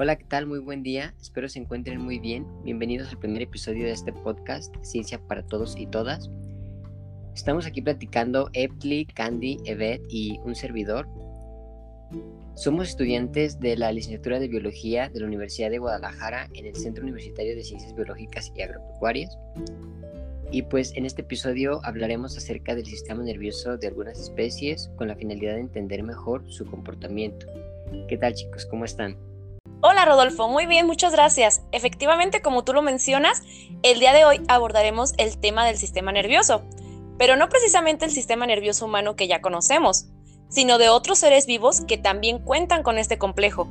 Hola, 0.00 0.14
¿qué 0.14 0.26
tal? 0.26 0.46
Muy 0.46 0.60
buen 0.60 0.84
día. 0.84 1.12
Espero 1.20 1.48
se 1.48 1.58
encuentren 1.58 2.00
muy 2.00 2.20
bien. 2.20 2.46
Bienvenidos 2.62 3.08
al 3.08 3.18
primer 3.18 3.42
episodio 3.42 3.84
de 3.84 3.90
este 3.90 4.12
podcast, 4.12 4.72
Ciencia 4.80 5.18
para 5.18 5.42
Todos 5.42 5.74
y 5.76 5.88
Todas. 5.88 6.30
Estamos 7.34 7.66
aquí 7.66 7.82
platicando 7.82 8.48
Epli, 8.52 9.06
Candy, 9.06 9.58
Evet 9.64 10.00
y 10.08 10.38
un 10.44 10.54
servidor. 10.54 11.08
Somos 12.54 12.90
estudiantes 12.90 13.58
de 13.58 13.76
la 13.76 13.90
licenciatura 13.90 14.38
de 14.38 14.46
Biología 14.46 15.08
de 15.08 15.18
la 15.18 15.26
Universidad 15.26 15.70
de 15.70 15.78
Guadalajara 15.78 16.48
en 16.54 16.66
el 16.66 16.76
Centro 16.76 17.02
Universitario 17.02 17.56
de 17.56 17.64
Ciencias 17.64 17.92
Biológicas 17.96 18.52
y 18.54 18.62
Agropecuarias. 18.62 19.36
Y 20.52 20.62
pues 20.62 20.92
en 20.94 21.06
este 21.06 21.22
episodio 21.22 21.80
hablaremos 21.82 22.36
acerca 22.36 22.76
del 22.76 22.86
sistema 22.86 23.24
nervioso 23.24 23.76
de 23.76 23.88
algunas 23.88 24.20
especies 24.20 24.92
con 24.94 25.08
la 25.08 25.16
finalidad 25.16 25.54
de 25.54 25.62
entender 25.62 26.04
mejor 26.04 26.44
su 26.46 26.64
comportamiento. 26.66 27.46
¿Qué 28.06 28.16
tal 28.16 28.34
chicos? 28.34 28.64
¿Cómo 28.64 28.84
están? 28.84 29.16
Hola 29.80 30.04
Rodolfo, 30.04 30.48
muy 30.48 30.66
bien, 30.66 30.88
muchas 30.88 31.12
gracias. 31.12 31.62
Efectivamente, 31.70 32.42
como 32.42 32.64
tú 32.64 32.72
lo 32.72 32.82
mencionas, 32.82 33.44
el 33.84 34.00
día 34.00 34.12
de 34.12 34.24
hoy 34.24 34.40
abordaremos 34.48 35.14
el 35.18 35.38
tema 35.38 35.64
del 35.64 35.78
sistema 35.78 36.10
nervioso, 36.10 36.64
pero 37.16 37.36
no 37.36 37.48
precisamente 37.48 38.04
el 38.04 38.10
sistema 38.10 38.44
nervioso 38.44 38.86
humano 38.86 39.14
que 39.14 39.28
ya 39.28 39.40
conocemos, 39.40 40.06
sino 40.48 40.78
de 40.78 40.88
otros 40.88 41.20
seres 41.20 41.46
vivos 41.46 41.82
que 41.82 41.96
también 41.96 42.40
cuentan 42.40 42.82
con 42.82 42.98
este 42.98 43.18
complejo 43.18 43.68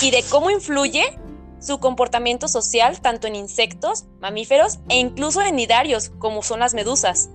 y 0.00 0.10
de 0.10 0.22
cómo 0.30 0.50
influye 0.50 1.18
su 1.60 1.80
comportamiento 1.80 2.48
social 2.48 3.02
tanto 3.02 3.26
en 3.26 3.36
insectos, 3.36 4.06
mamíferos 4.20 4.78
e 4.88 4.96
incluso 4.96 5.42
en 5.42 5.56
nidarios, 5.56 6.12
como 6.18 6.42
son 6.42 6.60
las 6.60 6.72
medusas. 6.72 7.28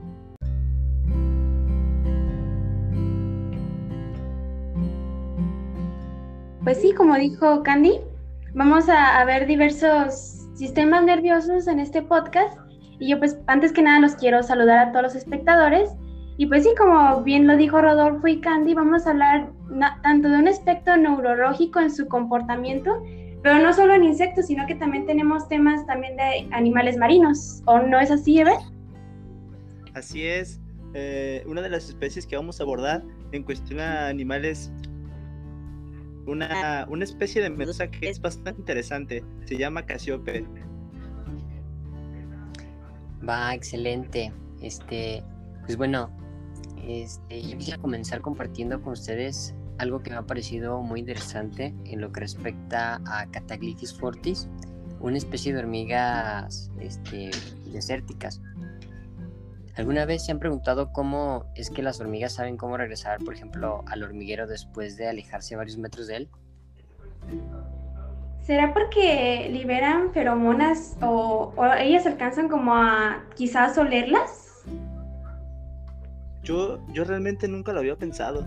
Pues 6.67 6.81
sí, 6.81 6.91
como 6.91 7.15
dijo 7.15 7.63
Candy, 7.63 8.01
vamos 8.53 8.89
a, 8.89 9.23
ver 9.23 9.47
diversos 9.47 10.49
sistemas 10.53 11.01
nerviosos 11.05 11.65
en 11.65 11.79
este 11.79 12.01
podcast. 12.01 12.59
Y 12.99 13.07
yo 13.09 13.19
pues 13.19 13.37
antes 13.47 13.71
que 13.71 13.81
nada 13.81 14.01
los 14.01 14.15
quiero 14.15 14.43
saludar 14.43 14.79
a 14.79 14.91
todos 14.91 15.03
los 15.03 15.15
espectadores. 15.15 15.91
Y 16.35 16.45
pues 16.47 16.63
sí, 16.63 16.71
como 16.77 17.23
bien 17.23 17.47
lo 17.47 17.55
dijo 17.55 17.79
Rodolfo 17.79 18.27
y 18.27 18.41
Candy, 18.41 18.73
vamos 18.73 19.07
a 19.07 19.11
hablar 19.11 19.49
tanto 20.03 20.27
de 20.27 20.39
un 20.39 20.49
aspecto 20.49 20.97
neurológico 20.97 21.79
en 21.79 21.89
su 21.89 22.05
comportamiento, 22.09 23.01
pero 23.43 23.59
no 23.59 23.71
solo 23.71 23.93
en 23.93 24.03
insectos, 24.03 24.47
sino 24.47 24.67
que 24.67 24.75
también 24.75 25.05
tenemos 25.05 25.47
temas 25.47 25.85
también 25.85 26.17
de 26.17 26.49
animales 26.51 26.97
marinos. 26.97 27.61
¿O 27.65 27.79
no 27.79 27.97
es 27.97 28.11
así, 28.11 28.41
Eve? 28.41 28.57
Así 29.93 30.27
es. 30.27 30.59
Eh, 30.93 31.45
una 31.47 31.61
de 31.61 31.69
las 31.69 31.87
especies 31.87 32.27
que 32.27 32.35
vamos 32.35 32.59
a 32.59 32.63
abordar 32.63 33.05
en 33.31 33.43
cuestión 33.43 33.79
a 33.79 34.09
animales 34.09 34.69
una, 36.27 36.85
una 36.89 37.03
especie 37.03 37.41
de 37.41 37.49
medusa 37.49 37.87
que 37.89 38.09
es 38.09 38.21
bastante 38.21 38.61
interesante. 38.61 39.23
Se 39.45 39.57
llama 39.57 39.85
Casiope. 39.85 40.45
Va, 43.27 43.53
excelente. 43.53 44.31
Este, 44.61 45.23
pues 45.65 45.77
bueno, 45.77 46.09
este, 46.85 47.41
yo 47.41 47.57
quisiera 47.57 47.81
comenzar 47.81 48.21
compartiendo 48.21 48.81
con 48.81 48.93
ustedes 48.93 49.55
algo 49.77 50.01
que 50.01 50.11
me 50.11 50.17
ha 50.17 50.25
parecido 50.25 50.81
muy 50.81 51.01
interesante 51.01 51.73
en 51.85 52.01
lo 52.01 52.11
que 52.11 52.21
respecta 52.21 53.01
a 53.05 53.27
Cataglyphis 53.29 53.93
fortis, 53.93 54.49
una 54.99 55.17
especie 55.17 55.53
de 55.53 55.59
hormigas 55.59 56.71
este, 56.79 57.29
desérticas. 57.71 58.41
¿Alguna 59.77 60.05
vez 60.05 60.25
se 60.25 60.31
han 60.31 60.39
preguntado 60.39 60.91
cómo 60.91 61.45
es 61.53 61.69
que 61.69 61.83
las 61.83 62.01
hormigas 62.01 62.33
saben 62.33 62.57
cómo 62.57 62.77
regresar, 62.77 63.19
por 63.23 63.35
ejemplo, 63.35 63.83
al 63.85 64.01
hormiguero 64.01 64.47
después 64.47 64.97
de 64.97 65.07
alejarse 65.07 65.55
varios 65.55 65.77
metros 65.77 66.07
de 66.07 66.15
él? 66.17 66.29
¿Será 68.41 68.73
porque 68.73 69.49
liberan 69.51 70.11
feromonas 70.13 70.97
o, 71.01 71.53
ellas 71.79 72.07
alcanzan 72.07 72.49
como 72.49 72.73
a 72.73 73.23
quizás 73.35 73.77
olerlas? 73.77 74.63
Yo, 76.41 76.79
yo 76.91 77.03
realmente 77.03 77.47
nunca 77.47 77.71
lo 77.71 77.79
había 77.79 77.95
pensado. 77.95 78.41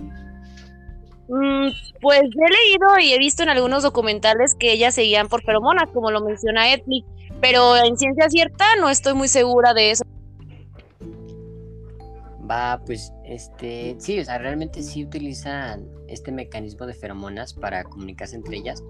Mm, 1.29 1.69
pues 2.01 2.23
he 2.23 2.25
leído 2.25 2.99
y 3.01 3.13
he 3.13 3.19
visto 3.19 3.45
en 3.45 3.51
algunos 3.51 3.85
documentales 3.85 4.57
que 4.59 4.73
ellas 4.73 4.97
seguían 4.97 5.29
por 5.29 5.45
feromonas, 5.45 5.89
como 5.95 6.11
lo 6.11 6.25
menciona 6.25 6.73
Edley, 6.73 7.05
pero 7.41 7.77
en 7.77 7.97
ciencia 7.97 8.29
cierta 8.29 8.65
no 8.81 8.89
estoy 8.89 9.15
muy 9.15 9.29
segura 9.29 9.75
de 9.75 9.93
eso. 9.93 10.03
Pues, 12.85 13.13
este, 13.25 13.95
sí, 13.99 14.19
o 14.19 14.25
sea, 14.25 14.39
realmente 14.39 14.83
sí 14.83 15.05
utilizan 15.05 15.89
este 16.09 16.33
mecanismo 16.33 16.85
de 16.87 16.95
feromonas 16.95 17.55
para 17.55 17.85
comunicarse 17.85 18.35
entre 18.35 18.57
ellas, 18.57 18.83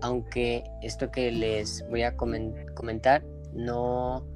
aunque 0.00 0.64
esto 0.82 1.10
que 1.12 1.30
les 1.30 1.88
voy 1.88 2.02
a 2.02 2.16
comentar 2.16 3.22
no, 3.54 4.26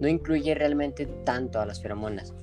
no 0.00 0.08
incluye 0.08 0.52
realmente 0.56 1.06
tanto 1.24 1.60
a 1.60 1.66
las 1.66 1.80
feromonas. 1.80 2.34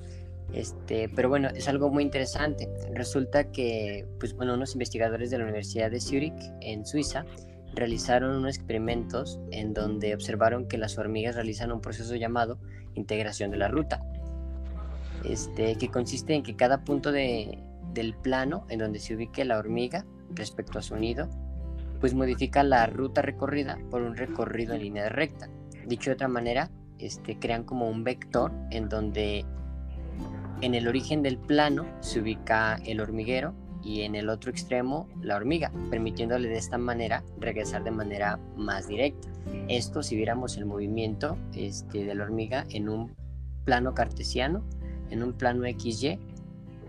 Este, 0.54 1.10
pero 1.14 1.28
bueno, 1.28 1.48
es 1.54 1.68
algo 1.68 1.90
muy 1.90 2.04
interesante. 2.04 2.70
Resulta 2.94 3.52
que, 3.52 4.06
pues 4.18 4.32
bueno, 4.32 4.54
unos 4.54 4.72
investigadores 4.72 5.30
de 5.30 5.36
la 5.36 5.44
Universidad 5.44 5.90
de 5.90 6.00
Zurich 6.00 6.40
en 6.62 6.86
Suiza 6.86 7.26
realizaron 7.74 8.34
unos 8.34 8.56
experimentos 8.56 9.40
en 9.50 9.74
donde 9.74 10.14
observaron 10.14 10.68
que 10.68 10.78
las 10.78 10.96
hormigas 10.96 11.34
realizan 11.34 11.70
un 11.70 11.82
proceso 11.82 12.14
llamado 12.14 12.58
integración 12.94 13.50
de 13.50 13.58
la 13.58 13.68
ruta 13.68 14.00
este, 15.24 15.76
que 15.76 15.88
consiste 15.88 16.34
en 16.34 16.42
que 16.42 16.56
cada 16.56 16.84
punto 16.84 17.12
de, 17.12 17.58
del 17.92 18.14
plano 18.14 18.66
en 18.68 18.78
donde 18.78 18.98
se 18.98 19.14
ubique 19.14 19.44
la 19.44 19.58
hormiga 19.58 20.04
respecto 20.34 20.78
a 20.78 20.82
su 20.82 20.96
nido, 20.96 21.28
pues 22.00 22.14
modifica 22.14 22.62
la 22.62 22.86
ruta 22.86 23.22
recorrida 23.22 23.78
por 23.90 24.02
un 24.02 24.16
recorrido 24.16 24.74
en 24.74 24.82
línea 24.82 25.08
recta. 25.08 25.48
Dicho 25.86 26.10
de 26.10 26.14
otra 26.14 26.28
manera, 26.28 26.70
este, 26.98 27.38
crean 27.38 27.64
como 27.64 27.88
un 27.88 28.04
vector 28.04 28.52
en 28.70 28.88
donde 28.88 29.44
en 30.60 30.74
el 30.74 30.88
origen 30.88 31.22
del 31.22 31.38
plano 31.38 31.86
se 32.00 32.20
ubica 32.20 32.76
el 32.84 33.00
hormiguero 33.00 33.54
y 33.82 34.02
en 34.02 34.16
el 34.16 34.28
otro 34.28 34.50
extremo 34.50 35.08
la 35.22 35.36
hormiga, 35.36 35.72
permitiéndole 35.90 36.48
de 36.48 36.58
esta 36.58 36.78
manera 36.78 37.22
regresar 37.38 37.84
de 37.84 37.92
manera 37.92 38.38
más 38.56 38.88
directa. 38.88 39.28
Esto 39.68 40.02
si 40.02 40.16
viéramos 40.16 40.56
el 40.56 40.66
movimiento 40.66 41.38
este, 41.54 42.04
de 42.04 42.14
la 42.14 42.24
hormiga 42.24 42.66
en 42.70 42.88
un 42.88 43.14
plano 43.64 43.94
cartesiano 43.94 44.64
en 45.10 45.22
un 45.22 45.32
plano 45.32 45.64
XY, 45.64 46.18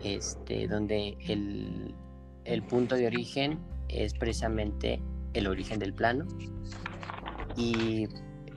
este, 0.04 0.68
donde 0.68 1.18
el, 1.28 2.64
punto 2.64 2.96
de 2.96 3.08
origen 3.08 3.60
es 3.88 4.14
precisamente 4.14 5.02
el 5.34 5.48
origen 5.48 5.80
del 5.80 5.94
plano 5.94 6.26
y 7.56 8.08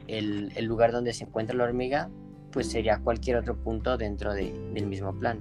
el, 0.08 0.52
lugar 0.64 0.92
donde 0.92 1.12
se 1.12 1.24
encuentra 1.24 1.56
la 1.56 1.64
hormiga 1.64 2.10
pues 2.52 2.70
sería 2.70 2.98
cualquier 2.98 3.36
otro 3.36 3.56
punto 3.56 3.96
dentro 3.96 4.34
del 4.34 4.86
mismo 4.86 5.12
plano. 5.18 5.40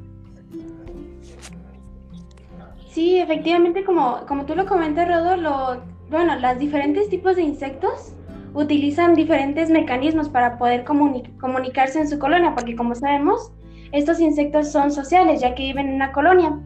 Sí, 2.90 3.20
efectivamente, 3.20 3.84
como, 3.86 4.26
como 4.28 4.46
tú 4.46 4.56
lo 4.56 4.66
comentas, 4.66 5.08
Rodo, 5.08 5.38
lo, 5.38 5.84
bueno, 6.10 6.38
los 6.38 6.60
diferentes 6.60 7.10
tipos 7.10 7.36
de 7.38 7.44
insectos 7.44 8.14
utilizan 8.54 9.14
diferentes 9.14 9.70
mecanismos 9.70 10.28
para 10.28 10.58
poder 10.58 10.84
comunicarse 10.84 12.00
en 12.00 12.10
su 12.10 12.20
colonia, 12.20 12.54
porque 12.54 12.76
como 12.76 12.96
sabemos, 12.96 13.52
estos 13.92 14.20
insectos 14.20 14.72
son 14.72 14.92
sociales, 14.92 15.42
ya 15.42 15.54
que 15.56 15.64
viven 15.64 15.90
en 15.90 15.96
una 15.96 16.12
colonia. 16.12 16.58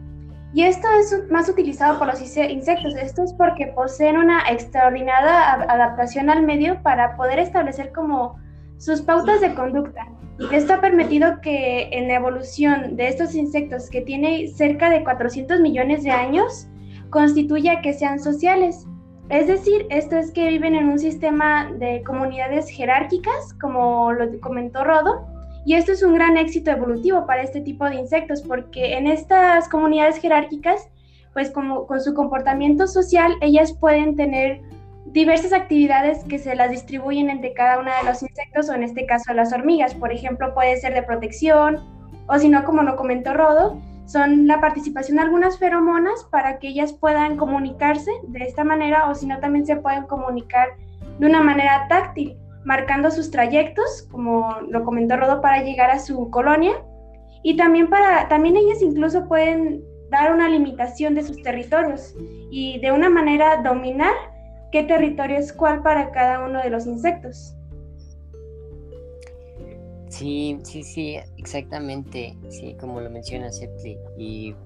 Y 0.54 0.62
esto 0.62 0.86
es 0.98 1.30
más 1.30 1.48
utilizado 1.48 1.98
por 1.98 2.06
los 2.06 2.20
insectos. 2.20 2.94
Esto 2.94 3.24
es 3.24 3.32
porque 3.34 3.66
poseen 3.68 4.16
una 4.16 4.40
extraordinaria 4.48 5.52
adaptación 5.54 6.30
al 6.30 6.44
medio 6.44 6.82
para 6.82 7.16
poder 7.16 7.38
establecer 7.38 7.92
como 7.92 8.36
sus 8.78 9.02
pautas 9.02 9.40
de 9.40 9.54
conducta. 9.54 10.06
Esto 10.52 10.74
ha 10.74 10.80
permitido 10.80 11.40
que 11.40 11.88
en 11.92 12.08
la 12.08 12.14
evolución 12.14 12.96
de 12.96 13.08
estos 13.08 13.34
insectos, 13.34 13.88
que 13.90 14.02
tiene 14.02 14.48
cerca 14.48 14.90
de 14.90 15.02
400 15.02 15.60
millones 15.60 16.04
de 16.04 16.10
años, 16.10 16.68
constituya 17.10 17.80
que 17.80 17.94
sean 17.94 18.20
sociales. 18.20 18.86
Es 19.28 19.48
decir, 19.48 19.86
esto 19.90 20.16
es 20.16 20.30
que 20.30 20.48
viven 20.48 20.74
en 20.74 20.88
un 20.88 20.98
sistema 20.98 21.70
de 21.78 22.02
comunidades 22.04 22.68
jerárquicas, 22.68 23.54
como 23.60 24.12
lo 24.12 24.40
comentó 24.40 24.84
Rodo, 24.84 25.26
y 25.66 25.74
esto 25.74 25.90
es 25.90 26.04
un 26.04 26.14
gran 26.14 26.36
éxito 26.36 26.70
evolutivo 26.70 27.26
para 27.26 27.42
este 27.42 27.60
tipo 27.60 27.84
de 27.86 27.96
insectos, 27.96 28.40
porque 28.40 28.94
en 28.94 29.08
estas 29.08 29.68
comunidades 29.68 30.16
jerárquicas, 30.18 30.88
pues 31.32 31.50
como 31.50 31.88
con 31.88 32.00
su 32.00 32.14
comportamiento 32.14 32.86
social, 32.86 33.34
ellas 33.40 33.72
pueden 33.72 34.14
tener 34.14 34.60
diversas 35.06 35.52
actividades 35.52 36.22
que 36.22 36.38
se 36.38 36.54
las 36.54 36.70
distribuyen 36.70 37.30
entre 37.30 37.52
cada 37.52 37.80
uno 37.80 37.90
de 38.00 38.08
los 38.08 38.22
insectos 38.22 38.68
o 38.68 38.74
en 38.74 38.84
este 38.84 39.06
caso 39.06 39.34
las 39.34 39.52
hormigas. 39.52 39.92
Por 39.96 40.12
ejemplo, 40.12 40.54
puede 40.54 40.76
ser 40.76 40.94
de 40.94 41.02
protección 41.02 41.82
o 42.28 42.38
si 42.38 42.48
no, 42.48 42.62
como 42.62 42.84
lo 42.84 42.94
comentó 42.94 43.34
Rodo, 43.34 43.80
son 44.04 44.46
la 44.46 44.60
participación 44.60 45.16
de 45.16 45.24
algunas 45.24 45.58
feromonas 45.58 46.22
para 46.30 46.60
que 46.60 46.68
ellas 46.68 46.92
puedan 46.92 47.36
comunicarse 47.36 48.12
de 48.28 48.44
esta 48.44 48.62
manera 48.62 49.10
o 49.10 49.16
si 49.16 49.26
no, 49.26 49.40
también 49.40 49.66
se 49.66 49.74
pueden 49.74 50.04
comunicar 50.06 50.68
de 51.18 51.26
una 51.26 51.42
manera 51.42 51.88
táctil 51.88 52.36
marcando 52.66 53.12
sus 53.12 53.30
trayectos, 53.30 54.08
como 54.10 54.60
lo 54.68 54.84
comentó 54.84 55.16
Rodo, 55.16 55.40
para 55.40 55.62
llegar 55.62 55.88
a 55.90 56.00
su 56.00 56.30
colonia. 56.30 56.72
Y 57.44 57.56
también, 57.56 57.88
para, 57.88 58.28
también 58.28 58.56
ellas 58.56 58.82
incluso 58.82 59.28
pueden 59.28 59.84
dar 60.10 60.32
una 60.32 60.48
limitación 60.48 61.14
de 61.14 61.22
sus 61.22 61.40
territorios 61.42 62.14
y 62.50 62.80
de 62.80 62.90
una 62.90 63.08
manera 63.08 63.62
dominar 63.62 64.12
qué 64.72 64.82
territorio 64.82 65.38
es 65.38 65.52
cuál 65.52 65.80
para 65.82 66.10
cada 66.10 66.44
uno 66.44 66.60
de 66.60 66.70
los 66.70 66.86
insectos. 66.86 67.54
Sí, 70.08 70.58
sí, 70.64 70.82
sí, 70.82 71.18
exactamente, 71.36 72.36
sí, 72.48 72.76
como 72.80 73.00
lo 73.00 73.10
menciona 73.10 73.52
Sepli. 73.52 73.96
Y, 74.18 74.56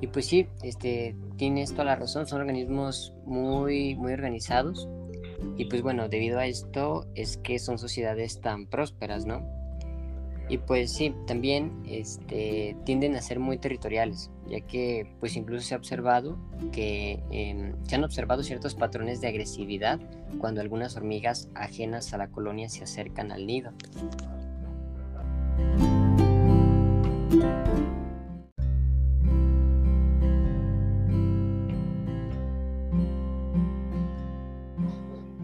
y 0.00 0.06
pues 0.06 0.26
sí, 0.26 0.46
este, 0.62 1.16
tienes 1.36 1.72
toda 1.72 1.84
la 1.84 1.96
razón, 1.96 2.28
son 2.28 2.42
organismos 2.42 3.12
muy, 3.24 3.96
muy 3.96 4.12
organizados. 4.12 4.88
Y 5.56 5.66
pues 5.66 5.82
bueno, 5.82 6.08
debido 6.08 6.38
a 6.38 6.46
esto 6.46 7.06
es 7.14 7.36
que 7.36 7.58
son 7.58 7.78
sociedades 7.78 8.40
tan 8.40 8.66
prósperas, 8.66 9.26
¿no? 9.26 9.42
Y 10.48 10.58
pues 10.58 10.92
sí, 10.92 11.14
también 11.26 11.82
este, 11.88 12.76
tienden 12.84 13.16
a 13.16 13.22
ser 13.22 13.38
muy 13.38 13.56
territoriales, 13.56 14.30
ya 14.46 14.60
que 14.60 15.06
pues 15.18 15.36
incluso 15.36 15.66
se 15.66 15.74
ha 15.74 15.78
observado 15.78 16.36
que 16.70 17.22
em, 17.30 17.74
se 17.84 17.94
han 17.94 18.04
observado 18.04 18.42
ciertos 18.42 18.74
patrones 18.74 19.22
de 19.22 19.28
agresividad 19.28 20.00
cuando 20.38 20.60
algunas 20.60 20.96
hormigas 20.96 21.48
ajenas 21.54 22.12
a 22.12 22.18
la 22.18 22.28
colonia 22.28 22.68
se 22.68 22.84
acercan 22.84 23.32
al 23.32 23.46
nido. 23.46 23.72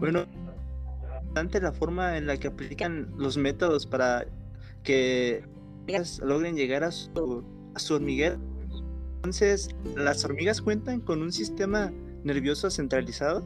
Bueno, 0.01 0.25
ante 1.35 1.61
la 1.61 1.71
forma 1.71 2.17
en 2.17 2.25
la 2.25 2.35
que 2.35 2.47
aplican 2.47 3.13
los 3.17 3.37
métodos 3.37 3.85
para 3.85 4.25
que 4.83 5.43
logren 6.23 6.55
llegar 6.55 6.83
a 6.83 6.91
su, 6.91 7.43
a 7.75 7.79
su 7.79 7.93
hormiguero. 7.93 8.37
Entonces, 9.17 9.69
¿las 9.95 10.25
hormigas 10.25 10.59
cuentan 10.59 11.01
con 11.01 11.21
un 11.21 11.31
sistema 11.31 11.91
nervioso 12.23 12.71
centralizado? 12.71 13.45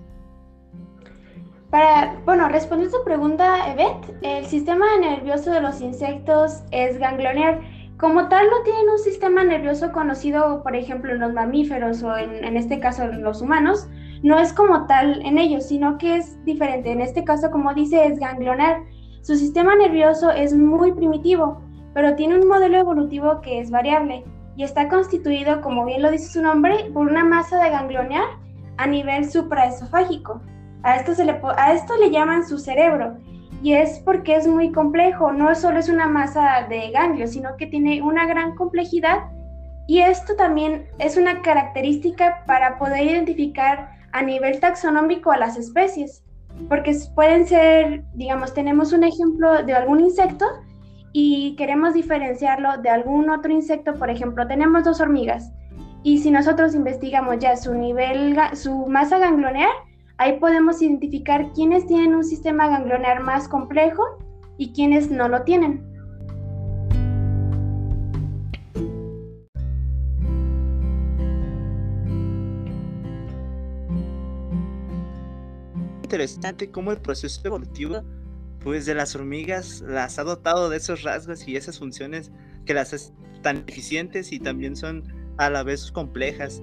Para, 1.71 2.21
bueno, 2.23 2.47
responder 2.47 2.89
tu 2.89 3.03
pregunta, 3.03 3.73
Evet, 3.73 4.17
el 4.21 4.45
sistema 4.45 4.85
nervioso 5.01 5.51
de 5.51 5.59
los 5.59 5.81
insectos 5.81 6.63
es 6.71 6.97
ganglionar. 6.99 7.59
Como 7.97 8.29
tal, 8.29 8.49
no 8.49 8.63
tienen 8.63 8.87
un 8.87 8.99
sistema 8.99 9.43
nervioso 9.43 9.91
conocido, 9.91 10.63
por 10.63 10.73
ejemplo, 10.73 11.11
en 11.11 11.19
los 11.19 11.33
mamíferos 11.33 12.01
o 12.01 12.15
en, 12.15 12.45
en 12.45 12.55
este 12.55 12.79
caso 12.79 13.03
en 13.03 13.23
los 13.23 13.41
humanos. 13.41 13.89
No 14.25 14.39
es 14.39 14.53
como 14.53 14.87
tal 14.87 15.23
en 15.23 15.37
ellos, 15.37 15.67
sino 15.67 15.99
que 15.99 16.15
es 16.15 16.43
diferente. 16.45 16.91
En 16.91 16.99
este 16.99 17.23
caso, 17.23 17.51
como 17.51 17.75
dice, 17.75 18.07
es 18.07 18.17
ganglionar. 18.17 18.81
Su 19.21 19.35
sistema 19.35 19.75
nervioso 19.75 20.31
es 20.31 20.51
muy 20.51 20.93
primitivo, 20.93 21.61
pero 21.93 22.15
tiene 22.15 22.39
un 22.39 22.47
modelo 22.47 22.75
evolutivo 22.75 23.39
que 23.41 23.59
es 23.59 23.69
variable 23.69 24.23
y 24.55 24.63
está 24.63 24.89
constituido, 24.89 25.61
como 25.61 25.85
bien 25.85 26.01
lo 26.01 26.09
dice 26.09 26.33
su 26.33 26.41
nombre, 26.41 26.89
por 26.91 27.07
una 27.07 27.23
masa 27.23 27.63
de 27.63 27.69
ganglionar 27.69 28.25
a 28.77 28.87
nivel 28.87 29.29
supraesofágico. 29.29 30.41
A 30.81 30.95
esto, 30.95 31.13
se 31.13 31.23
le, 31.23 31.39
a 31.55 31.73
esto 31.73 31.95
le 31.95 32.09
llaman 32.09 32.47
su 32.47 32.57
cerebro 32.57 33.17
y 33.61 33.73
es 33.73 33.99
porque 33.99 34.37
es 34.37 34.47
muy 34.47 34.71
complejo, 34.71 35.33
no 35.33 35.53
solo 35.53 35.77
es 35.77 35.87
una 35.87 36.07
masa 36.07 36.65
de 36.67 36.89
ganglios, 36.89 37.33
sino 37.33 37.55
que 37.57 37.67
tiene 37.67 38.01
una 38.01 38.25
gran 38.25 38.55
complejidad 38.55 39.19
y 39.85 39.99
esto 39.99 40.35
también 40.35 40.87
es 40.97 41.15
una 41.15 41.43
característica 41.43 42.43
para 42.47 42.79
poder 42.79 43.05
identificar 43.05 43.93
a 44.15 44.21
nivel 44.21 44.61
taxonómico 44.61 45.29
a 45.33 45.37
las 45.37 45.57
especies 45.57 46.23
porque 46.69 46.95
pueden 47.13 47.45
ser, 47.45 48.05
digamos, 48.13 48.53
tenemos 48.53 48.93
un 48.93 49.03
ejemplo 49.03 49.61
de 49.63 49.73
algún 49.73 49.99
insecto 49.99 50.45
y 51.11 51.53
queremos 51.57 51.93
diferenciarlo 51.93 52.77
de 52.77 52.89
algún 52.89 53.29
otro 53.29 53.51
insecto, 53.51 53.93
por 53.95 54.09
ejemplo, 54.09 54.47
tenemos 54.47 54.85
dos 54.85 55.01
hormigas 55.01 55.51
y 56.01 56.19
si 56.19 56.31
nosotros 56.31 56.75
investigamos 56.75 57.39
ya 57.39 57.57
su 57.57 57.73
nivel, 57.73 58.37
su 58.53 58.85
masa 58.87 59.19
ganglionar, 59.19 59.67
ahí 60.17 60.39
podemos 60.39 60.81
identificar 60.81 61.51
quiénes 61.53 61.85
tienen 61.85 62.15
un 62.15 62.23
sistema 62.23 62.69
ganglionar 62.69 63.21
más 63.21 63.49
complejo 63.49 64.01
y 64.57 64.71
quiénes 64.71 65.11
no 65.11 65.27
lo 65.27 65.41
tienen. 65.43 65.83
Interesante 76.15 76.71
cómo 76.71 76.93
el 76.93 77.01
proceso 77.01 77.41
evolutivo 77.43 78.01
pues 78.61 78.85
de 78.85 78.95
las 78.95 79.15
hormigas 79.15 79.81
las 79.81 80.17
ha 80.17 80.23
dotado 80.23 80.69
de 80.69 80.77
esos 80.77 81.03
rasgos 81.03 81.45
y 81.45 81.57
esas 81.57 81.77
funciones 81.77 82.31
que 82.65 82.73
las 82.73 82.93
hacen 82.93 83.13
tan 83.41 83.65
eficientes 83.67 84.31
y 84.31 84.39
también 84.39 84.77
son 84.77 85.03
a 85.37 85.49
la 85.49 85.63
vez 85.63 85.91
complejas. 85.91 86.61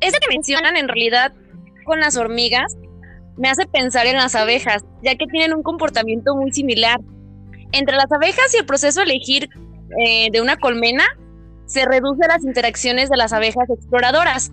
Eso 0.00 0.16
que 0.20 0.34
mencionan 0.34 0.76
en 0.76 0.86
realidad 0.86 1.34
con 1.84 1.98
las 1.98 2.16
hormigas 2.16 2.76
me 3.36 3.48
hace 3.48 3.66
pensar 3.66 4.06
en 4.06 4.16
las 4.16 4.36
abejas, 4.36 4.84
ya 5.02 5.16
que 5.16 5.26
tienen 5.26 5.52
un 5.52 5.64
comportamiento 5.64 6.36
muy 6.36 6.52
similar. 6.52 7.00
Entre 7.72 7.96
las 7.96 8.10
abejas 8.12 8.54
y 8.54 8.58
el 8.58 8.66
proceso 8.66 9.00
de 9.00 9.06
elegir 9.06 9.48
eh, 10.06 10.28
de 10.30 10.40
una 10.40 10.56
colmena, 10.56 11.04
se 11.66 11.84
reduce 11.84 12.26
las 12.28 12.44
interacciones 12.44 13.10
de 13.10 13.16
las 13.16 13.32
abejas 13.32 13.68
exploradoras, 13.68 14.52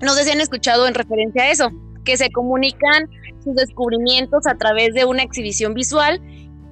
no 0.00 0.14
sé 0.14 0.24
si 0.24 0.30
han 0.30 0.40
escuchado 0.40 0.86
en 0.86 0.94
referencia 0.94 1.44
a 1.44 1.50
eso, 1.50 1.70
que 2.04 2.16
se 2.16 2.30
comunican 2.30 3.08
sus 3.42 3.54
descubrimientos 3.54 4.46
a 4.46 4.54
través 4.56 4.94
de 4.94 5.04
una 5.04 5.22
exhibición 5.22 5.74
visual 5.74 6.20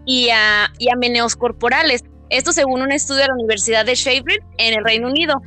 y 0.06 0.28
a, 0.30 0.72
y 0.78 0.90
a 0.90 0.96
meneos 0.96 1.36
corporales. 1.36 2.04
Esto 2.30 2.52
según 2.52 2.82
un 2.82 2.92
estudio 2.92 3.22
de 3.22 3.28
la 3.28 3.34
Universidad 3.34 3.84
de 3.84 3.94
Sheffield 3.94 4.42
en 4.58 4.78
el 4.78 4.84
Reino 4.84 5.08
Unido, 5.08 5.40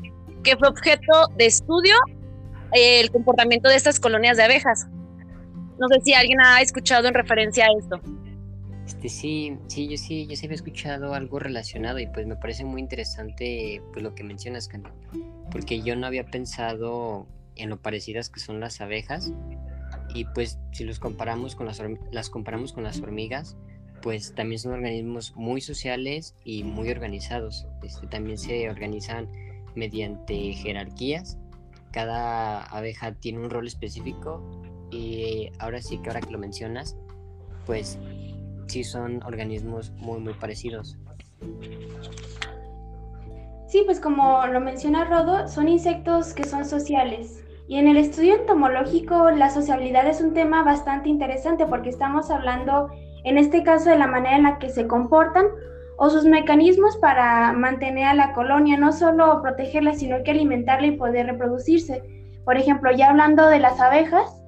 que 0.44 0.56
fue 0.57 0.68
objeto 0.68 1.30
de 1.36 1.48
estudio 1.48 1.95
eh, 2.74 3.00
el 3.00 3.12
comportamiento 3.12 3.69
de 3.69 3.75
estas 3.75 4.00
colonias 4.00 4.38
de 4.38 4.44
abejas. 4.44 4.88
No 5.80 5.88
sé 5.89 6.01
si 6.04 6.13
alguien 6.13 6.39
ha 6.42 6.62
escuchado 6.62 7.07
en 7.07 7.13
referencia 7.13 7.66
a 7.66 7.69
esto. 7.77 8.00
Este 8.86 9.10
sí, 9.10 9.57
sí, 9.68 9.89
yo 9.89 9.98
sí, 9.98 10.27
yo 10.27 10.36
sí 10.36 10.45
había 10.45 10.56
escuchado 10.56 11.16
algo 11.16 11.39
relacionado 11.39 11.98
y 11.98 12.07
pues 12.07 12.27
me 12.27 12.36
parece 12.36 12.66
muy 12.66 12.81
interesante 12.81 13.81
pues 13.92 14.04
lo 14.04 14.13
que 14.13 14.24
mencionas, 14.24 14.68
Candy, 14.68 14.89
porque 15.51 15.81
yo 15.81 15.95
no 15.95 16.06
había 16.06 16.24
pensado 16.25 17.27
en 17.56 17.69
lo 17.69 17.78
parecidas 17.78 18.30
que 18.30 18.40
son 18.40 18.60
las 18.60 18.81
abejas. 18.81 19.31
Y 20.13 20.25
pues 20.25 20.60
si 20.72 20.84
los 20.84 21.00
comparamos 21.00 21.56
con 21.56 21.66
las, 21.66 21.81
las 22.12 22.30
comparamos 22.30 22.74
con 22.74 22.84
las 22.84 23.00
hormigas 23.00 23.57
pues 24.06 24.36
también 24.36 24.60
son 24.60 24.74
organismos 24.74 25.36
muy 25.36 25.62
sociales 25.62 26.36
y 26.44 26.63
muy 26.63 26.92
organizados. 26.92 27.66
Este, 27.81 28.06
también 28.06 28.38
se 28.38 28.69
organizan 28.69 29.28
mediante 29.74 30.54
jerarquías. 30.54 31.39
Cada 31.91 32.63
abeja 32.65 33.13
tiene 33.13 33.39
un 33.39 33.50
rol 33.50 33.65
específico 33.65 34.44
y 34.91 35.50
ahora 35.58 35.82
sí 35.82 35.98
que 35.98 36.10
ahora 36.10 36.22
que 36.22 36.30
lo 36.30 36.38
mencionas 36.38 36.96
pues 37.65 37.98
sí 38.68 38.84
son 38.84 39.24
organismos 39.24 39.89
muy 39.94 40.20
muy 40.20 40.34
parecidos. 40.34 40.98
Sí, 43.68 43.82
pues 43.86 44.00
como 44.00 44.46
lo 44.46 44.60
menciona 44.62 45.06
Rodo, 45.06 45.48
son 45.48 45.68
insectos 45.68 46.34
que 46.34 46.44
son 46.44 46.63
sociales. 46.63 47.45
Y 47.67 47.77
en 47.77 47.88
el 47.88 47.98
estudio 47.98 48.36
entomológico, 48.36 49.31
la 49.31 49.50
sociabilidad 49.50 50.07
es 50.07 50.22
un 50.22 50.34
tema 50.34 50.63
bastante 50.63 51.10
interesante 51.10 51.65
porque 51.65 51.89
estamos 51.89 52.29
hablando, 52.29 52.89
en 53.24 53.38
este 53.39 53.63
caso, 53.63 53.89
de 53.89 53.98
la 53.98 54.07
manera 54.07 54.38
en 54.38 54.43
la 54.43 54.60
que 54.60 54.69
se 54.69 54.88
comportan 54.88 55.45
o 55.98 56.10
sus 56.10 56.25
mecanismos 56.25 56.98
para 56.98 57.53
mantener 57.53 58.05
a 58.05 58.13
la 58.13 58.34
colonia, 58.34 58.77
no 58.77 58.91
solo 58.91 59.41
protegerla, 59.41 59.93
sino 59.95 60.22
que 60.24 60.31
alimentarla 60.31 60.88
y 60.88 60.98
poder 60.98 61.25
reproducirse. 61.25 62.03
Por 62.43 62.57
ejemplo, 62.57 62.91
ya 62.91 63.10
hablando 63.10 63.48
de 63.48 63.60
las 63.60 63.79
abejas, 63.79 64.43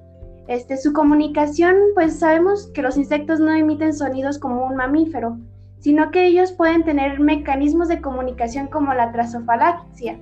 este, 0.46 0.76
su 0.76 0.92
comunicación, 0.92 1.74
pues 1.94 2.20
sabemos 2.20 2.68
que 2.68 2.82
los 2.82 2.96
insectos 2.96 3.40
no 3.40 3.52
emiten 3.52 3.92
sonidos 3.92 4.38
como 4.38 4.64
un 4.64 4.76
mamífero, 4.76 5.38
sino 5.80 6.10
que 6.10 6.26
ellos 6.26 6.52
pueden 6.52 6.84
tener 6.84 7.18
mecanismos 7.18 7.88
de 7.88 8.00
comunicación 8.00 8.68
como 8.68 8.94
la 8.94 9.10
trasofalaxia, 9.10 10.18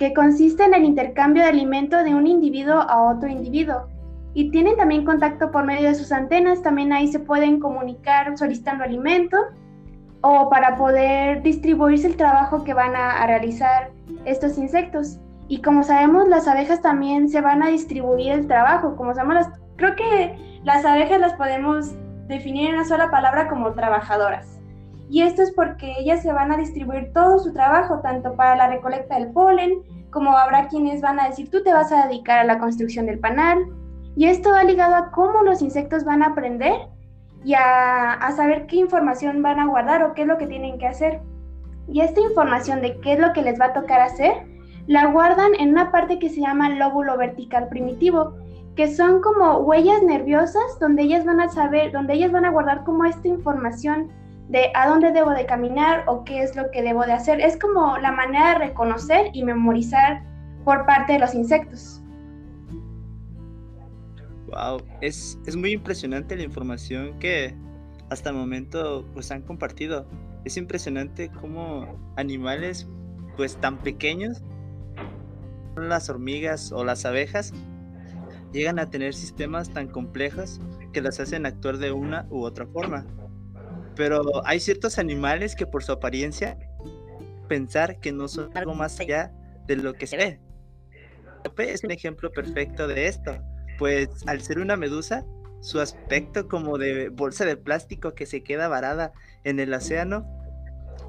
que 0.00 0.14
consiste 0.14 0.64
en 0.64 0.72
el 0.72 0.84
intercambio 0.84 1.42
de 1.42 1.50
alimento 1.50 2.02
de 2.02 2.14
un 2.14 2.26
individuo 2.26 2.76
a 2.80 3.12
otro 3.12 3.28
individuo. 3.28 3.86
Y 4.32 4.50
tienen 4.50 4.78
también 4.78 5.04
contacto 5.04 5.50
por 5.50 5.64
medio 5.64 5.88
de 5.88 5.94
sus 5.94 6.10
antenas, 6.10 6.62
también 6.62 6.90
ahí 6.94 7.06
se 7.08 7.18
pueden 7.18 7.60
comunicar 7.60 8.36
solicitando 8.38 8.82
alimento 8.82 9.36
o 10.22 10.48
para 10.48 10.76
poder 10.76 11.42
distribuirse 11.42 12.06
el 12.06 12.16
trabajo 12.16 12.64
que 12.64 12.72
van 12.72 12.96
a, 12.96 13.26
realizar 13.26 13.90
estos 14.24 14.56
insectos. 14.56 15.18
Y 15.48 15.60
como 15.60 15.82
sabemos, 15.82 16.28
las 16.28 16.48
abejas 16.48 16.80
también 16.80 17.28
se 17.28 17.42
van 17.42 17.62
a 17.62 17.68
distribuir 17.68 18.32
el 18.32 18.46
trabajo. 18.46 18.96
Como 18.96 19.14
sabemos, 19.14 19.48
creo 19.76 19.96
que 19.96 20.60
las 20.64 20.82
abejas 20.86 21.20
las 21.20 21.34
podemos 21.34 21.94
definir 22.26 22.70
en 22.70 22.76
una 22.76 22.84
sola 22.86 23.10
palabra 23.10 23.48
como 23.48 23.74
trabajadoras. 23.74 24.59
Y 25.10 25.22
esto 25.22 25.42
es 25.42 25.52
porque 25.52 25.92
ellas 25.98 26.22
se 26.22 26.32
van 26.32 26.52
a 26.52 26.56
distribuir 26.56 27.12
todo 27.12 27.38
su 27.40 27.52
trabajo, 27.52 28.00
tanto 28.00 28.36
para 28.36 28.54
la 28.56 28.68
recolecta 28.68 29.18
del 29.18 29.32
polen, 29.32 29.82
como 30.10 30.36
habrá 30.36 30.68
quienes 30.68 31.00
van 31.00 31.18
a 31.18 31.28
decir, 31.28 31.50
tú 31.50 31.62
te 31.62 31.72
vas 31.72 31.90
a 31.92 32.06
dedicar 32.06 32.38
a 32.38 32.44
la 32.44 32.58
construcción 32.58 33.06
del 33.06 33.18
panal. 33.18 33.58
Y 34.16 34.26
esto 34.26 34.50
va 34.50 34.64
ligado 34.64 34.94
a 34.94 35.10
cómo 35.10 35.42
los 35.42 35.62
insectos 35.62 36.04
van 36.04 36.22
a 36.22 36.28
aprender 36.28 36.74
y 37.44 37.54
a, 37.54 38.12
a 38.12 38.32
saber 38.32 38.66
qué 38.66 38.76
información 38.76 39.42
van 39.42 39.58
a 39.58 39.66
guardar 39.66 40.02
o 40.04 40.14
qué 40.14 40.22
es 40.22 40.28
lo 40.28 40.38
que 40.38 40.46
tienen 40.46 40.78
que 40.78 40.86
hacer. 40.86 41.20
Y 41.88 42.02
esta 42.02 42.20
información 42.20 42.80
de 42.80 43.00
qué 43.00 43.14
es 43.14 43.18
lo 43.18 43.32
que 43.32 43.42
les 43.42 43.60
va 43.60 43.66
a 43.66 43.72
tocar 43.72 44.00
hacer 44.00 44.48
la 44.90 45.06
guardan 45.06 45.52
en 45.58 45.70
una 45.70 45.92
parte 45.92 46.18
que 46.18 46.28
se 46.28 46.40
llama 46.40 46.68
lóbulo 46.70 47.16
vertical 47.16 47.68
primitivo, 47.68 48.34
que 48.74 48.92
son 48.92 49.20
como 49.20 49.58
huellas 49.58 50.02
nerviosas 50.02 50.80
donde 50.80 51.02
ellas 51.02 51.24
van 51.24 51.40
a 51.40 51.48
saber, 51.48 51.92
donde 51.92 52.14
ellas 52.14 52.32
van 52.32 52.44
a 52.44 52.50
guardar 52.50 52.82
como 52.82 53.04
esta 53.04 53.28
información 53.28 54.10
de 54.50 54.72
a 54.74 54.88
dónde 54.88 55.12
debo 55.12 55.30
de 55.30 55.46
caminar 55.46 56.02
o 56.08 56.24
qué 56.24 56.42
es 56.42 56.56
lo 56.56 56.70
que 56.72 56.82
debo 56.82 57.06
de 57.06 57.12
hacer. 57.12 57.40
Es 57.40 57.56
como 57.56 57.96
la 57.98 58.10
manera 58.10 58.54
de 58.54 58.66
reconocer 58.66 59.30
y 59.32 59.44
memorizar 59.44 60.24
por 60.64 60.84
parte 60.86 61.14
de 61.14 61.18
los 61.20 61.34
insectos. 61.34 62.02
Wow, 64.48 64.82
es, 65.00 65.38
es 65.46 65.54
muy 65.54 65.70
impresionante 65.72 66.36
la 66.36 66.42
información 66.42 67.16
que 67.20 67.54
hasta 68.10 68.30
el 68.30 68.36
momento 68.36 69.06
pues 69.14 69.30
han 69.30 69.42
compartido. 69.42 70.04
Es 70.44 70.56
impresionante 70.56 71.30
cómo 71.40 71.86
animales 72.16 72.88
pues 73.36 73.56
tan 73.56 73.78
pequeños, 73.78 74.42
las 75.76 76.10
hormigas 76.10 76.72
o 76.72 76.82
las 76.82 77.04
abejas, 77.04 77.52
llegan 78.52 78.80
a 78.80 78.90
tener 78.90 79.14
sistemas 79.14 79.70
tan 79.70 79.86
complejos 79.86 80.60
que 80.92 81.00
las 81.00 81.20
hacen 81.20 81.46
actuar 81.46 81.78
de 81.78 81.92
una 81.92 82.26
u 82.30 82.42
otra 82.42 82.66
forma. 82.66 83.06
Pero 83.96 84.46
hay 84.46 84.60
ciertos 84.60 84.98
animales 84.98 85.54
que 85.54 85.66
por 85.66 85.82
su 85.82 85.92
apariencia 85.92 86.58
pensar 87.48 87.98
que 87.98 88.12
no 88.12 88.28
son 88.28 88.56
algo 88.56 88.74
más 88.74 88.98
allá 89.00 89.32
de 89.66 89.76
lo 89.76 89.94
que 89.94 90.06
se 90.06 90.16
ve. 90.16 90.40
Es 91.58 91.84
un 91.84 91.90
ejemplo 91.90 92.30
perfecto 92.30 92.86
de 92.86 93.06
esto, 93.06 93.36
pues 93.78 94.08
al 94.26 94.40
ser 94.40 94.58
una 94.58 94.76
medusa, 94.76 95.24
su 95.60 95.80
aspecto 95.80 96.48
como 96.48 96.78
de 96.78 97.08
bolsa 97.08 97.44
de 97.44 97.56
plástico 97.56 98.14
que 98.14 98.26
se 98.26 98.42
queda 98.42 98.68
varada 98.68 99.12
en 99.44 99.60
el 99.60 99.72
océano 99.74 100.26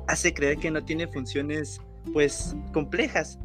hace 0.07 0.33
creer 0.33 0.57
que 0.57 0.71
no 0.71 0.83
tiene 0.83 1.07
funciones 1.07 1.79
pues 2.13 2.55
complejas, 2.73 3.39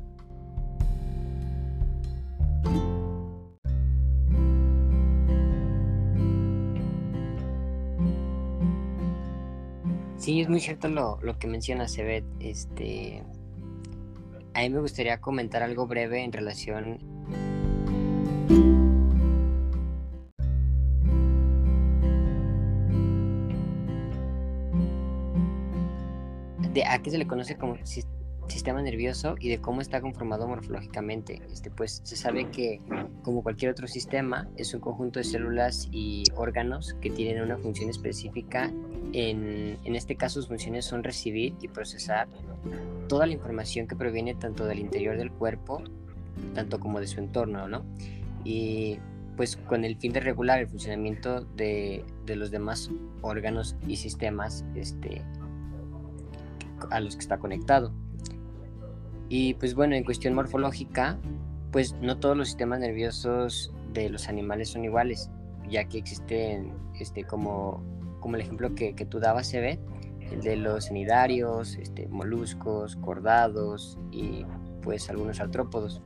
Sí, 10.27 10.41
es 10.41 10.49
muy 10.49 10.59
cierto 10.59 10.89
lo, 10.89 11.39
que 11.39 11.47
menciona 11.47 11.87
Sebet. 11.87 12.25
Este, 12.41 13.23
a 14.55 14.61
mí 14.63 14.71
me 14.71 14.81
gustaría 14.81 15.21
comentar 15.21 15.63
algo 15.63 15.87
breve 15.87 16.25
en 16.25 16.33
relación 16.33 16.99
de 26.73 26.85
a 26.85 27.01
qué 27.01 27.11
se 27.13 27.19
le 27.19 27.29
conoce 27.29 27.57
como 27.57 27.77
sistema 28.49 28.83
nervioso 28.83 29.37
y 29.41 29.49
de 29.49 29.59
cómo 29.59 29.81
está 29.81 30.01
conformado 30.01 30.47
morfológicamente. 30.47 31.43
Este, 31.51 31.71
pues 31.71 32.01
se 32.05 32.17
sabe 32.17 32.51
que, 32.51 32.81
como 33.23 33.43
cualquier 33.43 33.71
otro 33.71 33.87
sistema, 33.87 34.49
es 34.57 34.75
un 34.75 34.81
conjunto 34.81 35.19
de 35.19 35.25
células 35.25 35.89
y 35.91 36.25
órganos 36.35 36.95
que 37.01 37.11
tienen 37.11 37.43
una 37.43 37.57
función 37.59 37.91
específica. 37.91 38.71
En, 39.13 39.79
en 39.85 39.97
este 39.97 40.17
caso, 40.17 40.41
sus 40.41 40.49
funciones 40.49 40.85
son 40.85 41.05
recibir 41.05 41.55
y 41.61 41.69
procesar 41.69 42.29
toda 43.09 43.27
la 43.27 43.33
información 43.33 43.87
que 43.87 43.97
proviene 43.97 44.35
tanto 44.35 44.67
del 44.67 44.79
interior 44.79 45.17
del 45.17 45.31
cuerpo, 45.31 45.83
tanto 46.55 46.81
como 46.81 47.01
de 47.01 47.07
su 47.07 47.21
entorno, 47.21 47.69
¿no? 47.69 47.85
Y 48.45 48.99
pues 49.37 49.57
con 49.57 49.85
el 49.85 49.97
fin 49.97 50.13
de 50.13 50.21
regular 50.21 50.61
el 50.61 50.69
funcionamiento 50.69 51.43
de, 51.43 52.05
de 52.25 52.37
los 52.37 52.51
demás 52.51 52.91
órganos 53.21 53.77
y 53.87 53.97
sistemas 53.97 54.65
este, 54.75 55.23
a 56.91 57.01
los 57.01 57.17
que 57.17 57.21
está 57.21 57.39
conectado. 57.39 57.93
Y 59.29 59.55
pues 59.55 59.75
bueno, 59.75 59.95
en 59.95 60.05
cuestión 60.05 60.35
morfológica, 60.35 61.19
pues 61.73 61.95
no 62.01 62.19
todos 62.19 62.37
los 62.37 62.49
sistemas 62.49 62.81
nerviosos 62.81 63.73
de 63.93 64.09
los 64.09 64.29
animales 64.29 64.71
son 64.71 64.85
iguales, 64.85 65.31
ya 65.69 65.85
que 65.85 65.99
existen, 65.99 66.73
este, 66.99 67.25
como, 67.25 67.83
como 68.21 68.37
el 68.37 68.43
ejemplo 68.43 68.75
que, 68.75 68.95
que 68.95 69.05
tú 69.05 69.19
dabas, 69.19 69.47
se 69.47 69.61
ve, 69.61 69.81
el 70.31 70.43
de 70.43 70.57
los 70.57 70.87
cenidarios, 70.87 71.77
este, 71.77 72.09
moluscos, 72.09 72.97
cordados 72.97 73.99
y 74.11 74.45
pues 74.83 75.09
algunos 75.11 75.41
artrópodos. 75.41 76.03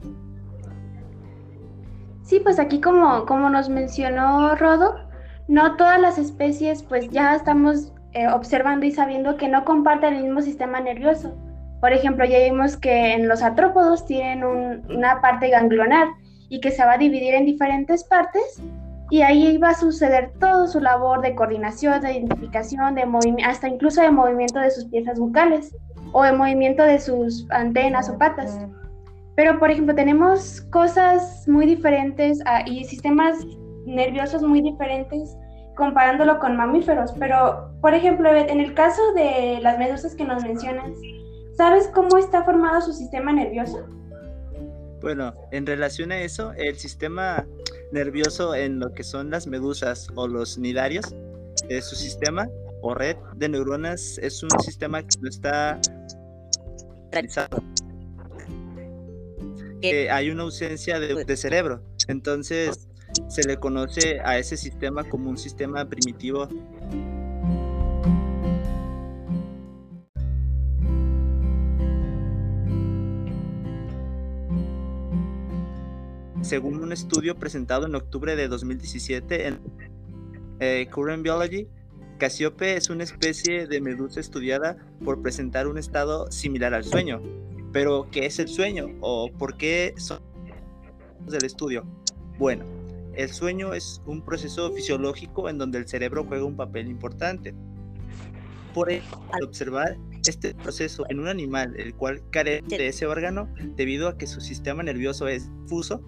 Sí, 2.22 2.40
pues 2.40 2.58
aquí 2.58 2.80
como, 2.80 3.26
como 3.26 3.50
nos 3.50 3.68
mencionó 3.68 4.54
Rodo, 4.54 4.94
no 5.48 5.76
todas 5.76 6.00
las 6.00 6.18
especies 6.18 6.82
pues 6.82 7.10
ya 7.10 7.34
estamos 7.34 7.92
eh, 8.12 8.28
observando 8.28 8.86
y 8.86 8.92
sabiendo 8.92 9.36
que 9.36 9.48
no 9.48 9.64
comparten 9.64 10.14
el 10.14 10.24
mismo 10.24 10.40
sistema 10.40 10.80
nervioso. 10.80 11.34
Por 11.80 11.92
ejemplo, 11.92 12.24
ya 12.24 12.38
vimos 12.40 12.76
que 12.76 13.14
en 13.14 13.26
los 13.26 13.42
artrópodos 13.42 14.04
tienen 14.06 14.44
una 14.44 15.20
parte 15.20 15.48
ganglionar 15.48 16.08
y 16.48 16.60
que 16.60 16.70
se 16.70 16.84
va 16.84 16.92
a 16.92 16.98
dividir 16.98 17.34
en 17.34 17.46
diferentes 17.46 18.04
partes 18.04 18.62
y 19.10 19.22
ahí 19.22 19.58
va 19.58 19.70
a 19.70 19.74
suceder 19.74 20.32
todo 20.38 20.68
su 20.68 20.80
labor 20.80 21.20
de 21.20 21.34
coordinación, 21.34 22.00
de 22.00 22.12
identificación, 22.12 22.94
de 22.94 23.04
hasta 23.44 23.68
incluso 23.68 24.02
de 24.02 24.10
movimiento 24.10 24.60
de 24.60 24.70
sus 24.70 24.84
piezas 24.84 25.18
bucales 25.18 25.74
o 26.12 26.22
de 26.22 26.32
movimiento 26.32 26.82
de 26.82 27.00
sus 27.00 27.46
antenas 27.50 28.08
o 28.08 28.16
patas. 28.18 28.58
Pero, 29.34 29.58
por 29.58 29.70
ejemplo, 29.70 29.94
tenemos 29.94 30.60
cosas 30.70 31.48
muy 31.48 31.66
diferentes 31.66 32.40
ah, 32.46 32.62
y 32.66 32.84
sistemas 32.84 33.36
nerviosos 33.86 34.42
muy 34.42 34.60
diferentes 34.60 35.36
comparándolo 35.76 36.38
con 36.38 36.56
mamíferos. 36.56 37.12
Pero, 37.18 37.72
por 37.80 37.94
ejemplo, 37.94 38.34
en 38.34 38.60
el 38.60 38.74
caso 38.74 39.00
de 39.14 39.58
las 39.62 39.78
medusas 39.78 40.14
que 40.14 40.24
nos 40.24 40.44
mencionas, 40.44 40.90
¿Sabes 41.56 41.88
cómo 41.94 42.16
está 42.18 42.44
formado 42.44 42.80
su 42.80 42.92
sistema 42.92 43.32
nervioso? 43.32 43.86
Bueno, 45.00 45.34
en 45.50 45.66
relación 45.66 46.12
a 46.12 46.20
eso, 46.20 46.52
el 46.52 46.76
sistema 46.76 47.46
nervioso 47.92 48.54
en 48.54 48.78
lo 48.78 48.92
que 48.92 49.02
son 49.02 49.30
las 49.30 49.46
medusas 49.46 50.08
o 50.14 50.28
los 50.28 50.58
nidarios, 50.58 51.14
eh, 51.68 51.80
su 51.80 51.96
sistema 51.96 52.48
o 52.82 52.94
red 52.94 53.16
de 53.36 53.48
neuronas 53.48 54.18
es 54.18 54.42
un 54.42 54.50
sistema 54.60 55.02
que 55.02 55.16
no 55.20 55.28
está 55.28 55.80
realizado. 57.10 57.62
hay 59.82 60.30
una 60.30 60.42
ausencia 60.42 61.00
de 61.00 61.36
cerebro, 61.36 61.82
entonces 62.08 62.90
se 63.28 63.42
le 63.44 63.56
conoce 63.56 64.20
a 64.20 64.38
ese 64.38 64.56
sistema 64.56 65.04
como 65.04 65.30
un 65.30 65.38
sistema 65.38 65.84
primitivo 65.84 66.48
según 76.50 76.82
un 76.82 76.90
estudio 76.90 77.36
presentado 77.36 77.86
en 77.86 77.94
octubre 77.94 78.34
de 78.34 78.48
2017 78.48 79.46
en 79.46 79.60
eh, 80.58 80.88
Current 80.90 81.22
Biology, 81.22 81.68
Casiope 82.18 82.74
es 82.74 82.90
una 82.90 83.04
especie 83.04 83.68
de 83.68 83.80
medusa 83.80 84.18
estudiada 84.18 84.76
por 85.04 85.22
presentar 85.22 85.68
un 85.68 85.78
estado 85.78 86.28
similar 86.32 86.74
al 86.74 86.82
sueño. 86.82 87.22
Pero, 87.72 88.08
¿qué 88.10 88.26
es 88.26 88.40
el 88.40 88.48
sueño? 88.48 88.88
¿O 89.00 89.30
por 89.30 89.56
qué 89.58 89.94
son 89.96 90.18
del 91.28 91.44
estudio? 91.44 91.86
Bueno, 92.36 92.64
el 93.14 93.28
sueño 93.28 93.72
es 93.72 94.02
un 94.04 94.20
proceso 94.24 94.72
fisiológico 94.72 95.48
en 95.48 95.56
donde 95.56 95.78
el 95.78 95.86
cerebro 95.86 96.24
juega 96.24 96.44
un 96.44 96.56
papel 96.56 96.88
importante. 96.88 97.54
Por 98.74 98.90
ello, 98.90 99.04
al 99.30 99.44
observar 99.44 99.96
este 100.26 100.52
proceso 100.56 101.04
en 101.10 101.20
un 101.20 101.28
animal 101.28 101.76
el 101.78 101.94
cual 101.94 102.28
carece 102.30 102.76
de 102.76 102.88
ese 102.88 103.06
órgano 103.06 103.48
debido 103.76 104.08
a 104.08 104.18
que 104.18 104.26
su 104.26 104.40
sistema 104.40 104.82
nervioso 104.82 105.28
es 105.28 105.48
fuso, 105.68 106.02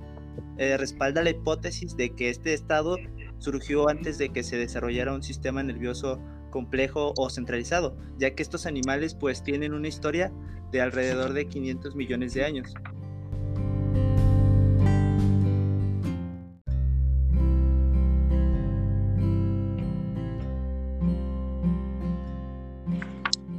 eh, 0.59 0.77
respalda 0.77 1.23
la 1.23 1.31
hipótesis 1.31 1.97
de 1.97 2.11
que 2.11 2.29
este 2.29 2.55
estado 2.55 2.97
surgió 3.39 3.89
antes 3.89 4.19
de 4.19 4.31
que 4.31 4.43
se 4.43 4.57
desarrollara 4.57 5.15
un 5.15 5.23
sistema 5.23 5.63
nervioso 5.63 6.21
complejo 6.51 7.13
o 7.17 7.31
centralizado, 7.31 7.97
ya 8.19 8.35
que 8.35 8.43
estos 8.43 8.67
animales 8.67 9.15
pues 9.15 9.43
tienen 9.43 9.73
una 9.73 9.89
historia 9.89 10.33
de 10.71 10.81
alrededor 10.81 11.33
de 11.33 11.47
500 11.49 11.97
millones 11.97 12.35
de 12.35 12.45
años. 12.45 12.75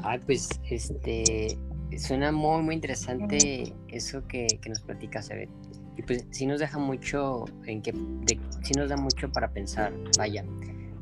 Ah, 0.02 0.20
pues 0.26 0.50
este 0.70 1.58
suena 1.98 2.32
muy 2.32 2.62
muy 2.62 2.76
interesante 2.76 3.74
eso 3.88 4.28
que, 4.28 4.48
nos 4.68 4.82
platicas, 4.82 5.30
ver 5.30 5.50
y 5.96 6.02
pues 6.02 6.26
sí 6.32 6.46
nos 6.46 6.60
deja 6.60 6.78
mucho 6.80 7.46
en 7.66 7.82
que 7.82 7.94
sí 8.64 8.74
nos 8.76 8.90
da 8.90 8.98
mucho 8.98 9.32
para 9.32 9.52
pensar 9.52 9.94
vaya 10.18 10.44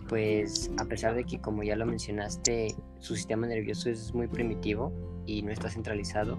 pues 0.07 0.69
a 0.77 0.85
pesar 0.85 1.15
de 1.15 1.23
que 1.23 1.39
como 1.39 1.63
ya 1.63 1.75
lo 1.75 1.85
mencionaste 1.85 2.75
su 2.99 3.15
sistema 3.15 3.47
nervioso 3.47 3.89
es 3.89 4.13
muy 4.13 4.27
primitivo 4.27 4.91
y 5.25 5.41
no 5.43 5.51
está 5.51 5.69
centralizado 5.69 6.37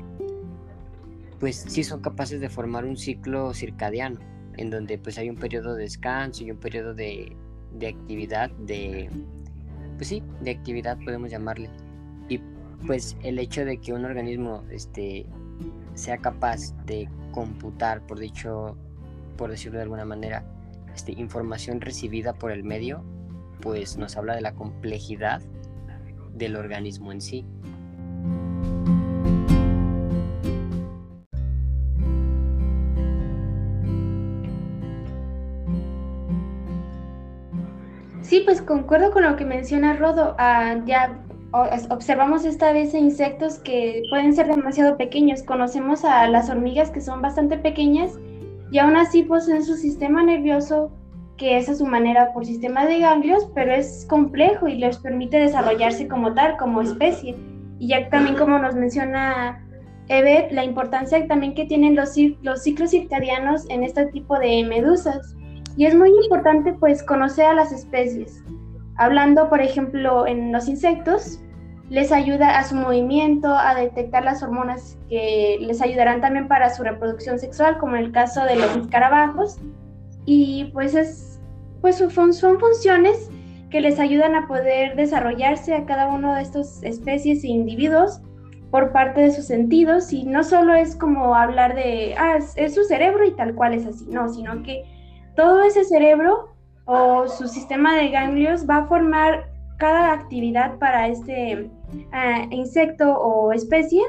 pues 1.40 1.56
sí 1.56 1.82
son 1.82 2.00
capaces 2.02 2.40
de 2.40 2.48
formar 2.48 2.84
un 2.84 2.96
ciclo 2.96 3.54
circadiano 3.54 4.20
en 4.56 4.70
donde 4.70 4.98
pues 4.98 5.18
hay 5.18 5.30
un 5.30 5.36
periodo 5.36 5.74
de 5.74 5.84
descanso 5.84 6.44
y 6.44 6.50
un 6.50 6.58
periodo 6.58 6.94
de, 6.94 7.34
de 7.72 7.88
actividad 7.88 8.50
de 8.50 9.10
pues 9.96 10.08
sí 10.08 10.22
de 10.40 10.50
actividad 10.50 10.98
podemos 11.04 11.30
llamarle. 11.30 11.68
Y 12.28 12.40
pues 12.86 13.16
el 13.22 13.38
hecho 13.38 13.64
de 13.64 13.78
que 13.78 13.92
un 13.92 14.04
organismo 14.04 14.64
este 14.70 15.26
sea 15.94 16.18
capaz 16.18 16.74
de 16.86 17.08
computar, 17.32 18.06
por 18.06 18.18
dicho, 18.20 18.76
por 19.36 19.50
decirlo 19.50 19.78
de 19.78 19.82
alguna 19.82 20.04
manera, 20.04 20.44
este, 20.94 21.12
información 21.12 21.80
recibida 21.80 22.34
por 22.34 22.52
el 22.52 22.62
medio, 22.62 23.04
pues 23.60 23.96
nos 23.96 24.16
habla 24.16 24.34
de 24.34 24.42
la 24.42 24.54
complejidad 24.54 25.42
del 26.34 26.56
organismo 26.56 27.12
en 27.12 27.20
sí. 27.20 27.44
Sí, 38.22 38.40
pues 38.46 38.62
concuerdo 38.62 39.10
con 39.10 39.24
lo 39.24 39.36
que 39.36 39.44
menciona 39.44 39.94
Rodo. 39.94 40.34
Ah, 40.38 40.80
ya 40.86 41.22
observamos 41.52 42.44
esta 42.44 42.72
vez 42.72 42.94
insectos 42.94 43.58
que 43.58 44.02
pueden 44.10 44.32
ser 44.34 44.46
demasiado 44.48 44.96
pequeños. 44.96 45.42
Conocemos 45.42 46.04
a 46.04 46.26
las 46.28 46.50
hormigas 46.50 46.90
que 46.90 47.00
son 47.00 47.22
bastante 47.22 47.58
pequeñas 47.58 48.18
y 48.70 48.78
aún 48.78 48.96
así 48.96 49.22
poseen 49.22 49.64
su 49.64 49.76
sistema 49.76 50.22
nervioso, 50.22 50.90
que 51.36 51.58
es 51.58 51.68
a 51.68 51.74
su 51.74 51.86
manera 51.86 52.32
por 52.32 52.46
sistema 52.46 52.86
de 52.86 53.00
ganglios, 53.00 53.48
pero 53.54 53.72
es 53.72 54.06
complejo 54.08 54.68
y 54.68 54.76
les 54.76 54.98
permite 54.98 55.38
desarrollarse 55.38 56.08
como 56.08 56.32
tal, 56.34 56.56
como 56.56 56.80
especie. 56.80 57.36
Y 57.78 57.88
ya 57.88 58.08
también 58.08 58.36
como 58.36 58.58
nos 58.58 58.74
menciona 58.74 59.62
Evet, 60.08 60.50
la 60.52 60.64
importancia 60.64 61.26
también 61.28 61.54
que 61.54 61.64
tienen 61.64 61.94
los, 61.94 62.16
los 62.42 62.62
ciclos 62.62 62.90
circadianos 62.90 63.64
en 63.70 63.82
este 63.82 64.06
tipo 64.06 64.38
de 64.38 64.64
medusas. 64.64 65.34
Y 65.76 65.86
es 65.86 65.94
muy 65.94 66.10
importante 66.24 66.72
pues 66.74 67.02
conocer 67.02 67.46
a 67.46 67.54
las 67.54 67.72
especies. 67.72 68.42
Hablando, 68.96 69.48
por 69.48 69.60
ejemplo, 69.60 70.26
en 70.26 70.52
los 70.52 70.68
insectos, 70.68 71.40
les 71.92 72.10
ayuda 72.10 72.58
a 72.58 72.64
su 72.64 72.74
movimiento, 72.74 73.54
a 73.54 73.74
detectar 73.74 74.24
las 74.24 74.42
hormonas 74.42 74.98
que 75.08 75.58
les 75.60 75.82
ayudarán 75.82 76.20
también 76.22 76.48
para 76.48 76.70
su 76.70 76.82
reproducción 76.82 77.38
sexual, 77.38 77.76
como 77.78 77.96
en 77.96 78.04
el 78.04 78.12
caso 78.12 78.44
de 78.44 78.56
los 78.56 78.76
escarabajos. 78.76 79.58
Y 80.24 80.70
pues 80.72 80.94
es, 80.94 81.40
pues 81.80 81.96
son, 81.96 82.32
funciones 82.32 83.30
que 83.70 83.80
les 83.80 83.98
ayudan 83.98 84.34
a 84.34 84.46
poder 84.46 84.96
desarrollarse 84.96 85.74
a 85.74 85.84
cada 85.84 86.08
uno 86.08 86.34
de 86.34 86.42
estos 86.42 86.82
especies 86.82 87.44
e 87.44 87.48
individuos 87.48 88.20
por 88.70 88.92
parte 88.92 89.20
de 89.20 89.30
sus 89.30 89.46
sentidos 89.46 90.12
y 90.14 90.24
no 90.24 90.44
solo 90.44 90.74
es 90.74 90.96
como 90.96 91.34
hablar 91.34 91.74
de, 91.74 92.14
ah, 92.16 92.38
es 92.56 92.74
su 92.74 92.84
cerebro 92.84 93.26
y 93.26 93.32
tal 93.32 93.54
cual 93.54 93.74
es 93.74 93.86
así, 93.86 94.06
no, 94.08 94.30
sino 94.30 94.62
que 94.62 94.82
todo 95.36 95.62
ese 95.62 95.84
cerebro 95.84 96.51
o 96.92 97.28
su 97.28 97.48
sistema 97.48 97.96
de 97.96 98.10
ganglios 98.10 98.68
va 98.68 98.78
a 98.78 98.86
formar 98.86 99.50
cada 99.78 100.12
actividad 100.12 100.78
para 100.78 101.08
este 101.08 101.52
eh, 101.52 102.46
insecto 102.50 103.12
o 103.16 103.52
especie 103.52 104.02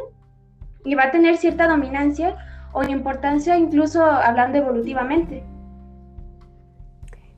y 0.83 0.95
va 0.95 1.05
a 1.05 1.11
tener 1.11 1.37
cierta 1.37 1.67
dominancia 1.67 2.35
o 2.73 2.83
importancia 2.83 3.57
incluso 3.57 4.03
hablando 4.03 4.57
evolutivamente. 4.57 5.43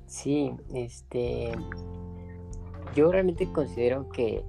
Sí, 0.07 0.51
este 0.73 1.51
yo 2.95 3.11
realmente 3.11 3.51
considero 3.51 4.09
que 4.09 4.43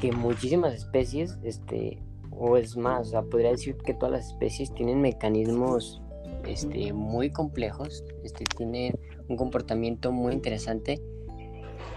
que 0.00 0.12
muchísimas 0.12 0.74
especies, 0.74 1.38
este, 1.42 1.98
o 2.30 2.56
es 2.56 2.76
más, 2.76 3.08
o 3.08 3.10
sea, 3.10 3.22
podría 3.22 3.50
decir 3.50 3.76
que 3.78 3.94
todas 3.94 4.12
las 4.12 4.26
especies 4.28 4.72
tienen 4.74 5.00
mecanismos 5.00 6.00
este, 6.46 6.92
muy 6.92 7.30
complejos, 7.30 8.04
este, 8.22 8.44
tienen 8.44 8.98
un 9.28 9.36
comportamiento 9.36 10.12
muy 10.12 10.32
interesante 10.32 11.00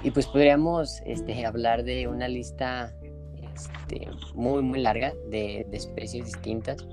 y 0.03 0.11
pues 0.11 0.27
podríamos 0.27 1.01
este, 1.05 1.45
hablar 1.45 1.83
de 1.83 2.07
una 2.07 2.27
lista 2.27 2.95
este, 3.53 4.07
muy 4.33 4.61
muy 4.61 4.79
larga 4.79 5.13
de, 5.29 5.65
de 5.69 5.77
especies 5.77 6.25
distintas. 6.25 6.85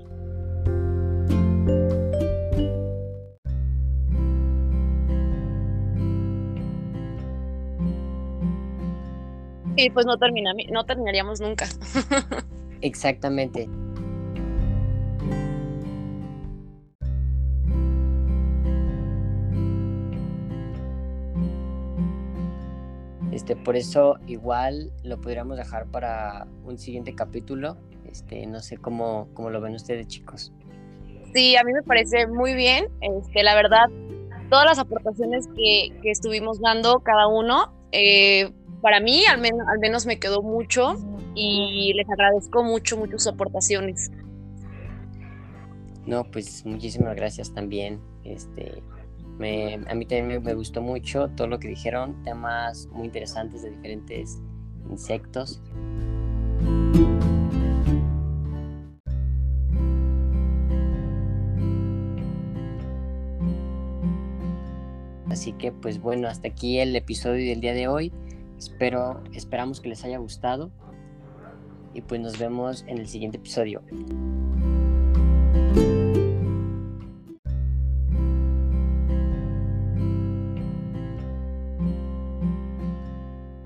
Y 9.75 9.89
pues 9.91 10.05
no, 10.05 10.17
termina, 10.17 10.51
no 10.69 10.85
terminaríamos 10.85 11.39
nunca. 11.39 11.65
Exactamente. 12.81 13.69
Este, 23.49 23.63
por 23.63 23.75
eso 23.75 24.19
igual 24.27 24.91
lo 25.03 25.19
podríamos 25.19 25.57
dejar 25.57 25.87
para 25.87 26.45
un 26.65 26.77
siguiente 26.77 27.15
capítulo. 27.15 27.77
Este, 28.05 28.45
no 28.45 28.59
sé 28.59 28.77
cómo, 28.77 29.27
cómo 29.33 29.49
lo 29.49 29.59
ven 29.59 29.73
ustedes, 29.73 30.05
chicos. 30.05 30.53
Sí, 31.33 31.55
a 31.55 31.63
mí 31.63 31.73
me 31.73 31.81
parece 31.81 32.27
muy 32.27 32.53
bien. 32.53 32.89
Este, 33.01 33.41
la 33.41 33.55
verdad, 33.55 33.87
todas 34.51 34.65
las 34.65 34.77
aportaciones 34.77 35.47
que, 35.55 35.99
que 36.03 36.11
estuvimos 36.11 36.59
dando 36.61 36.99
cada 36.99 37.27
uno, 37.27 37.73
eh, 37.91 38.51
para 38.83 38.99
mí 38.99 39.25
al 39.25 39.41
menos, 39.41 39.67
al 39.67 39.79
menos 39.79 40.05
me 40.05 40.19
quedó 40.19 40.43
mucho 40.43 40.93
y 41.33 41.93
les 41.95 42.07
agradezco 42.07 42.63
mucho, 42.63 42.97
mucho 42.97 43.17
sus 43.17 43.33
aportaciones. 43.33 44.11
No, 46.05 46.23
pues 46.23 46.63
muchísimas 46.67 47.15
gracias 47.15 47.51
también. 47.51 47.99
Este, 48.23 48.83
a 49.39 49.95
mí 49.95 50.05
también 50.05 50.43
me, 50.43 50.53
gustó 50.53 50.81
mucho 50.81 51.29
todo 51.29 51.47
lo 51.47 51.59
que 51.59 51.69
dijeron, 51.69 52.21
temas 52.23 52.87
muy 52.87 53.05
interesantes 53.05 53.63
de 53.63 53.71
diferentes 53.71 54.41
insectos. 54.89 55.61
Así 65.29 65.53
que 65.53 65.71
pues 65.71 66.01
bueno, 66.01 66.27
hasta 66.27 66.49
aquí 66.49 66.79
el 66.79 66.95
episodio 66.95 67.47
del 67.47 67.61
día 67.61 67.73
de 67.73 67.87
hoy. 67.87 68.11
Espero, 68.57 69.23
esperamos 69.33 69.79
que 69.79 69.87
les 69.87 70.03
haya 70.03 70.17
gustado 70.17 70.69
y 71.93 72.01
pues 72.01 72.19
nos 72.19 72.37
vemos 72.37 72.83
en 72.87 72.97
el 72.97 73.07
siguiente 73.07 73.37
episodio. 73.37 73.81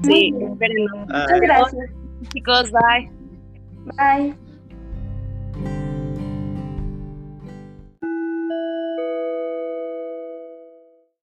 Sí, 0.04 0.34
espérenlo. 0.40 0.98
Muchas 0.98 1.42
gracias. 1.42 1.90
Chicos, 2.34 2.72
bye. 2.72 3.12
Bye. 3.98 4.36